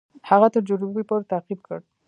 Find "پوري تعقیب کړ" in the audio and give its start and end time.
1.09-1.77